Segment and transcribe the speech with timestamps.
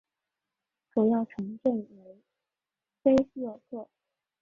[0.95, 2.23] 主要城镇为
[3.03, 3.87] 菲热克。